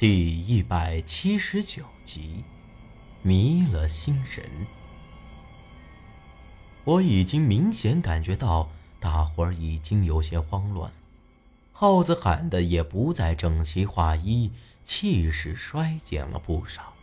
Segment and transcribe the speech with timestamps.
[0.00, 2.42] 第一百七十九集，
[3.20, 4.42] 迷了心神。
[6.84, 10.90] 我已经明显感觉到大伙儿已经有些慌乱，
[11.74, 14.50] 耗子喊的也不再整齐划一，
[14.84, 16.94] 气势衰减了不少。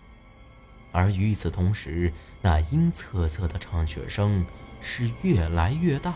[0.92, 2.12] 而与此同时，
[2.42, 4.44] 那阴恻恻的唱雪声
[4.82, 6.16] 是越来越大，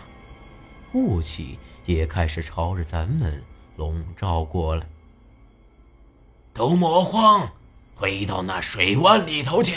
[0.94, 3.44] 雾气也开始朝着咱们
[3.78, 4.88] 笼罩过来。
[6.54, 7.50] 都莫慌，
[7.96, 9.76] 回到那水湾里头去！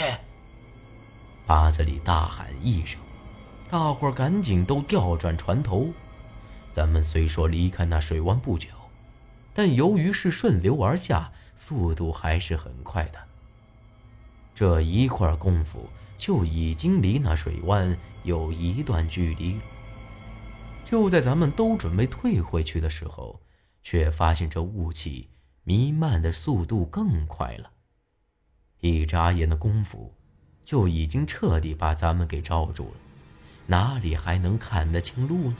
[1.45, 2.99] 八子里大喊一声，
[3.69, 5.89] 大伙儿赶紧都调转船头。
[6.71, 8.67] 咱们虽说离开那水湾不久，
[9.53, 13.19] 但由于是顺流而下，速度还是很快的。
[14.53, 19.57] 这一会儿功夫，就已经离那水湾有一段距离。
[20.83, 23.39] 就在咱们都准备退回去的时候，
[23.81, 25.29] 却发现这雾气。
[25.67, 27.71] 弥漫的速度更快了，
[28.81, 30.13] 一眨眼的功夫，
[30.63, 32.97] 就已经彻底把咱们给罩住了，
[33.65, 35.55] 哪里还能看得清路呢？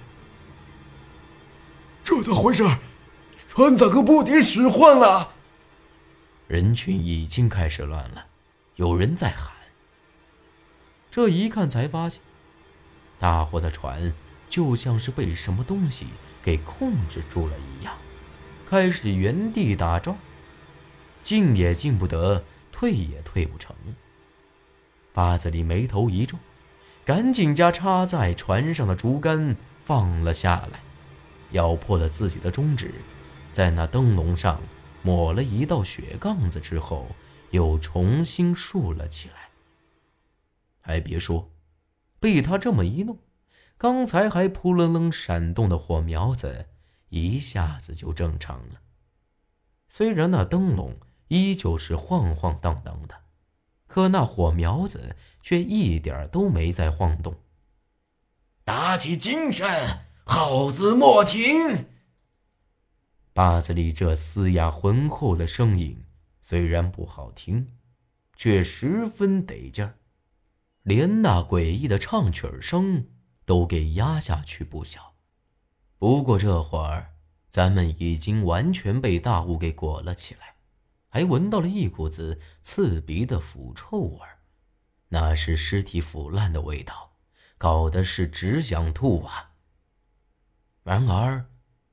[2.04, 2.64] 这咋回事？
[3.48, 5.34] 船咋个不敌使唤了？
[6.48, 8.28] 人群已经开始乱了，
[8.76, 9.56] 有人在喊。
[11.10, 12.22] 这一看才发现，
[13.18, 14.14] 大伙的船
[14.48, 16.06] 就像是被什么东西
[16.44, 17.98] 给控制住了一样。
[18.66, 20.18] 开始原地打转，
[21.22, 23.76] 进也进不得，退也退不成。
[25.14, 26.38] 八子里眉头一皱，
[27.06, 30.82] 赶紧将插在船上的竹竿放了下来，
[31.52, 32.94] 咬破了自己的中指，
[33.54, 34.62] 在那灯笼上
[35.04, 37.08] 抹了一道血杠子之后，
[37.52, 39.36] 又重新竖了起来。
[40.82, 41.52] 还别说，
[42.20, 43.20] 被他这么一弄，
[43.78, 46.66] 刚才还扑棱棱闪动的火苗子。
[47.10, 48.82] 一下子就正常了。
[49.88, 53.22] 虽然那灯笼依旧是晃晃荡荡的，
[53.88, 57.36] 可那火苗子却一点都没在晃动。
[58.64, 59.68] 打起精神，
[60.26, 61.88] 耗子莫停。
[63.34, 66.04] 八子里这嘶哑浑厚的声音
[66.42, 67.74] 虽然不好听，
[68.36, 69.98] 却十分得劲儿，
[70.84, 73.08] 连那诡异的唱曲声
[73.46, 75.15] 都给压下去不小。
[75.98, 77.14] 不过这会儿，
[77.50, 80.56] 咱们已经完全被大雾给裹了起来，
[81.08, 84.40] 还闻到了一股子刺鼻的腐臭味儿，
[85.10, 87.14] 那是尸体腐烂的味道，
[87.58, 89.52] 搞得是只想吐啊。
[90.84, 91.46] 然而，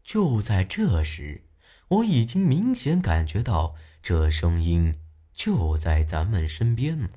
[0.03, 1.45] 就在这时，
[1.89, 4.99] 我已经明显感觉到这声音
[5.33, 7.11] 就在咱们身边了，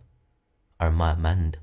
[0.77, 1.59] 而慢慢的，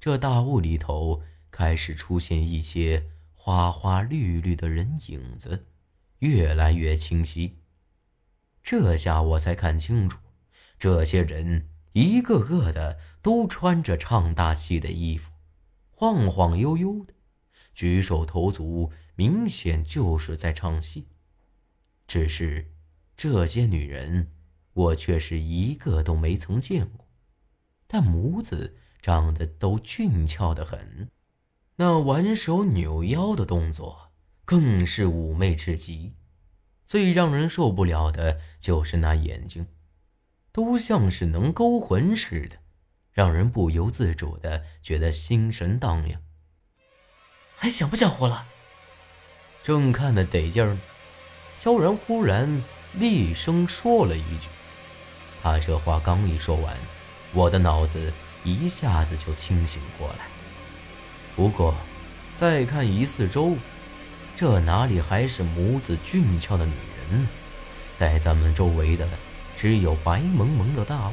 [0.00, 3.10] 这大雾里头开始出现一些。
[3.46, 5.66] 花花绿绿的人影子
[6.20, 7.58] 越来越清晰，
[8.62, 10.18] 这下我才看清楚，
[10.78, 15.30] 这些人一个个的都穿着唱大戏的衣服，
[15.90, 17.12] 晃晃悠悠的，
[17.74, 21.08] 举手投足明显就是在唱戏。
[22.06, 22.72] 只是
[23.14, 24.32] 这些女人，
[24.72, 27.06] 我却是一个都没曾见过，
[27.86, 31.10] 但模子长得都俊俏的很。
[31.76, 34.12] 那挽手扭腰的动作
[34.44, 36.14] 更是妩媚至极，
[36.84, 39.66] 最让人受不了的就是那眼睛，
[40.52, 42.58] 都像是能勾魂似的，
[43.10, 46.20] 让人不由自主的觉得心神荡漾。
[47.56, 48.46] 还想不想活了？
[49.62, 50.78] 正看得得劲儿，
[51.56, 54.48] 萧然忽然厉声说了一句。
[55.42, 56.76] 他这话刚一说完，
[57.32, 58.12] 我的脑子
[58.44, 60.33] 一下子就清醒过来。
[61.36, 61.74] 不过，
[62.36, 63.56] 再看一四周，
[64.36, 66.72] 这哪里还是模子俊俏的女
[67.10, 67.28] 人呢？
[67.96, 69.08] 在咱们周围的
[69.56, 71.12] 只有白蒙蒙的大雾，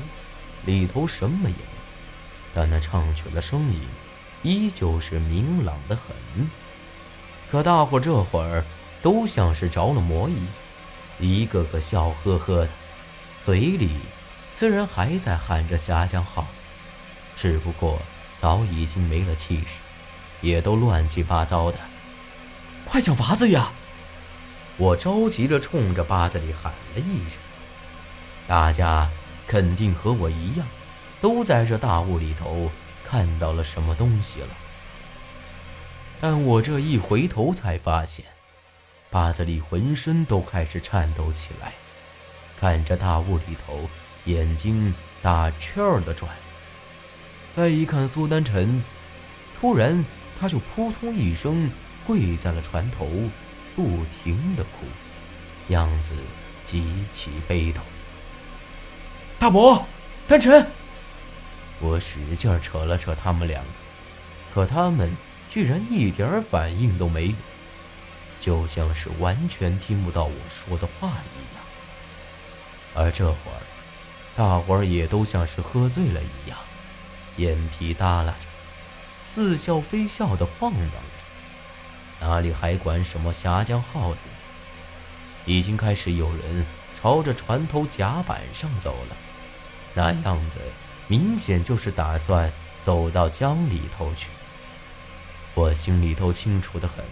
[0.66, 1.82] 里头什么也没有。
[2.54, 3.82] 但那唱曲的声音
[4.44, 6.16] 依旧是明朗的很。
[7.50, 8.64] 可大伙这会儿
[9.02, 10.46] 都像是着了魔一样，
[11.20, 12.70] 一个个笑呵呵的，
[13.42, 13.92] 嘴里
[14.50, 16.64] 虽然还在喊着“峡江号子”，
[17.36, 18.00] 只不过
[18.38, 19.80] 早已经没了气势。
[20.42, 21.78] 也都乱七八糟的，
[22.86, 23.72] 快想法子呀！
[24.78, 27.40] 我着急着冲着八子里喊了一声。
[28.48, 29.08] 大家
[29.46, 30.66] 肯定和我一样，
[31.22, 32.72] 都在这大雾里头
[33.06, 34.50] 看到了什么东西了。
[36.20, 38.26] 但我这一回头才发现，
[39.12, 41.74] 八子里浑身都开始颤抖起来，
[42.60, 43.88] 看着大雾里头，
[44.26, 46.32] 眼睛打圈儿的转。
[47.54, 48.84] 再一看苏丹晨，
[49.60, 50.04] 突然。
[50.42, 51.70] 他就扑通一声
[52.04, 53.08] 跪在了船头，
[53.76, 54.88] 不停的哭，
[55.68, 56.16] 样子
[56.64, 56.84] 极
[57.14, 57.84] 其悲痛。
[59.38, 59.86] 大伯，
[60.28, 60.66] 丹晨。
[61.80, 63.70] 我使劲扯了扯他们两个，
[64.52, 65.16] 可他们
[65.48, 67.36] 居然一点反应都没有，
[68.40, 71.64] 就像是完全听不到我说的话一样。
[72.96, 73.62] 而这会儿，
[74.36, 76.58] 大伙儿也都像是喝醉了一样，
[77.38, 78.48] 眼皮耷拉着，
[79.34, 84.26] 似笑非笑的晃荡着，哪里还管什么峡江耗子？
[85.46, 86.66] 已经开始有人
[87.00, 89.16] 朝着船头甲板上走了，
[89.94, 90.60] 那样子。
[91.08, 92.52] 明显就是打算
[92.82, 94.28] 走到江里头去。
[95.54, 97.06] 我心里头清楚的很，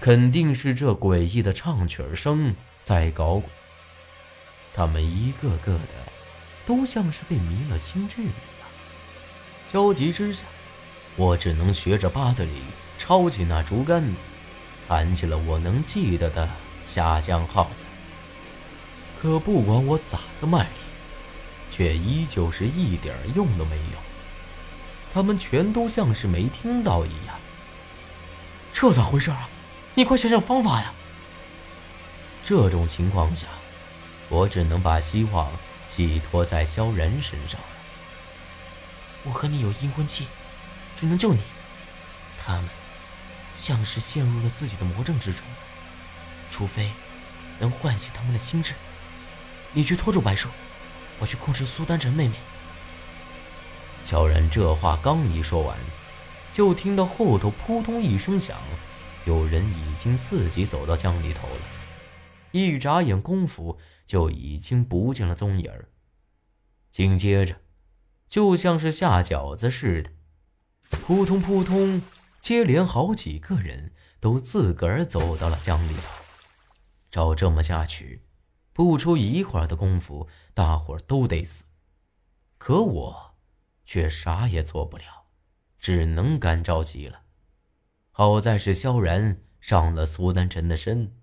[0.00, 3.48] 肯定是这诡异的唱曲声在搞鬼。
[4.74, 5.80] 他们一个个的
[6.66, 8.32] 都像是被迷了心智一样。
[9.72, 10.44] 焦急之下，
[11.16, 12.62] 我只能学着八子里
[12.98, 14.20] 抄起那竹竿子，
[14.88, 16.46] 弹起了我能记得的
[16.82, 17.84] 《下江号》子。
[19.20, 20.70] 可不管我咋个卖力。
[21.72, 23.98] 却依旧是一点用都没有，
[25.14, 27.38] 他们全都像是没听到一样。
[28.72, 29.48] 这咋回事啊？
[29.94, 30.92] 你快想想方法呀！
[32.44, 33.46] 这种情况下，
[34.28, 35.50] 我只能把希望
[35.88, 37.66] 寄托在萧然身上了。
[39.22, 40.26] 我和你有阴婚气，
[41.00, 41.40] 只能救你。
[42.36, 42.68] 他们
[43.56, 45.46] 像是陷入了自己的魔怔之中，
[46.50, 46.92] 除非
[47.58, 48.74] 能唤醒他们的心智。
[49.72, 50.50] 你去拖住白树。
[51.18, 52.34] 我去控制苏丹晨妹妹。
[54.02, 55.78] 乔然这话刚一说完，
[56.54, 58.58] 就听到后头扑通一声响，
[59.26, 61.60] 有人已经自己走到江里头了。
[62.52, 65.70] 一眨眼功夫，就已经不见了踪影。
[66.90, 67.60] 紧接着，
[68.26, 70.10] 就像是下饺子似的，
[70.90, 72.02] 扑通扑通，
[72.40, 76.24] 接连好几个人都自个儿走到了江里头。
[77.10, 78.22] 照这么下去。
[78.72, 81.64] 不出一会儿的功夫，大伙儿都得死，
[82.56, 83.34] 可我
[83.84, 85.26] 却啥也做不了，
[85.78, 87.22] 只能干着急了。
[88.10, 91.14] 好在是萧然上了苏丹臣的身，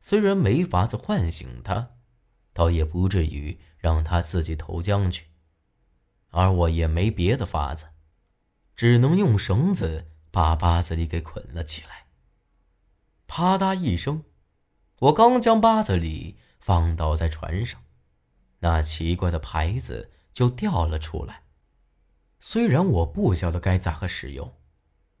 [0.00, 1.90] 虽然没法子唤醒他，
[2.54, 5.26] 倒也不至于让他自己投江去，
[6.30, 7.88] 而我也没别的法子，
[8.76, 12.06] 只能用绳子把八子里给捆了起来。
[13.26, 14.24] 啪嗒一声，
[15.00, 16.38] 我刚将八子里。
[16.58, 17.80] 放倒在船上，
[18.58, 21.44] 那奇怪的牌子就掉了出来。
[22.40, 24.52] 虽然我不晓得该咋个使用，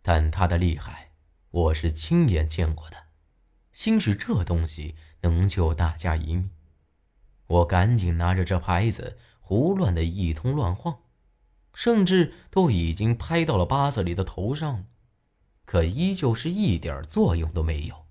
[0.02, 1.12] 但它的厉害
[1.52, 2.96] 我是亲眼见过的。
[3.72, 6.50] 兴许这东西能救大家一命，
[7.46, 10.98] 我赶紧拿着这牌子胡乱的一通乱晃，
[11.76, 14.86] 甚至都已经拍到了八子里的头上，
[15.66, 18.06] 可依旧是一点作用都没有。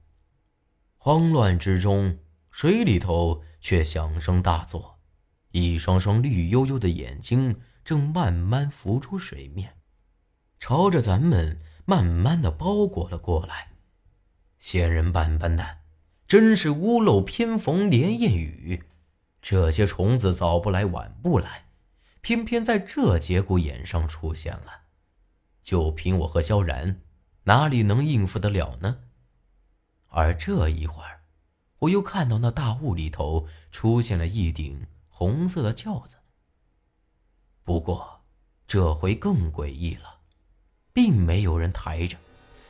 [0.97, 2.19] 慌乱之中。
[2.51, 4.99] 水里头却响声大作，
[5.51, 9.75] 一双双绿油油的眼睛正慢慢浮出水面，
[10.57, 13.71] 朝着咱们慢慢的包裹了过来。
[14.57, 15.79] 仙人板板的，
[16.25, 18.85] 真是屋漏偏逢连夜雨。
[19.41, 21.64] 这些虫子早不来晚不来，
[22.25, 24.81] 偏偏在这节骨眼上出现了。
[25.61, 27.03] 就凭我和萧然，
[27.43, 28.97] 哪里能应付得了呢？
[30.07, 31.21] 而这一会儿。
[31.77, 36.17] 我又看到那大雾里头出现了一顶红色的轿子。
[37.63, 38.21] 不过，
[38.65, 40.21] 这回更诡异了，
[40.93, 42.17] 并没有人抬着，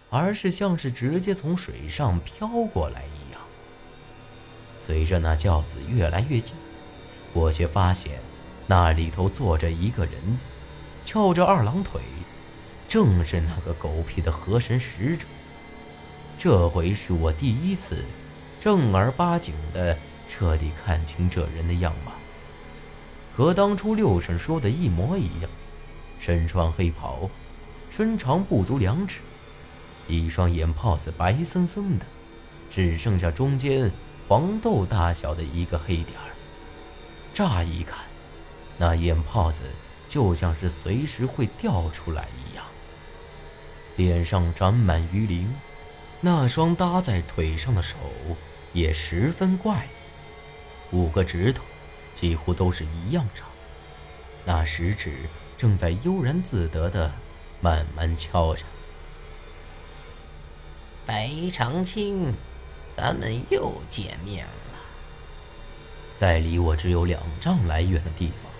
[0.09, 3.39] 而是像是直接从水上飘过来一样。
[4.77, 6.57] 随着那轿子越来越近，
[7.31, 8.19] 我却发现
[8.67, 10.13] 那里头坐着一个人，
[11.05, 12.01] 翘着二郎腿，
[12.87, 15.25] 正是那个狗屁的河神使者。
[16.37, 18.03] 这回是我第一次。
[18.59, 19.95] 正儿八经的
[20.27, 22.11] 彻底看清这人的样貌，
[23.37, 25.49] 和当初六婶说的一模一样。
[26.19, 27.29] 身穿黑袍，
[27.91, 29.19] 身长不足两尺，
[30.07, 32.05] 一双眼泡子白森森的，
[32.71, 33.91] 只剩下中间
[34.27, 36.33] 黄豆大小的一个黑点儿。
[37.35, 37.99] 乍一看，
[38.77, 39.61] 那眼泡子
[40.07, 42.65] 就像是随时会掉出来一样。
[43.95, 45.55] 脸上长满鱼鳞，
[46.21, 47.95] 那双搭在腿上的手。
[48.73, 51.63] 也十分怪异，五个指头
[52.13, 53.47] 几乎都是一样长，
[54.43, 55.13] 那食指
[55.57, 57.09] 正在悠然自得的
[57.61, 58.65] 慢慢敲着。
[61.05, 62.33] 白长青，
[62.91, 64.51] 咱们又见面了。
[66.17, 68.51] 在离我只有两丈来远的地方，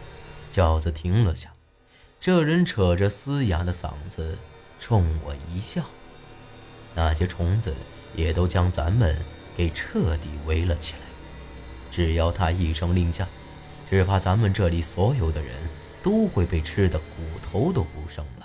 [0.56, 1.52] 轿子停了下，
[2.18, 4.38] 这人扯着嘶哑的嗓子
[4.80, 5.84] 冲我一笑，
[6.94, 7.76] 那些虫子
[8.16, 9.14] 也都将咱们。
[9.58, 11.00] 给彻底围了起来。
[11.92, 13.28] 只要他一声令下，
[13.90, 15.56] 只怕咱们这里所有的人
[16.02, 17.06] 都会被吃的骨
[17.42, 18.45] 头都不剩了。